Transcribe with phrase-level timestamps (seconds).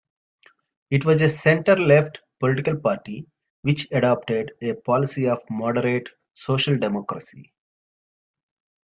[0.89, 3.27] It was a center-left political party,
[3.61, 7.53] which adopted a policy of moderate social-democracy.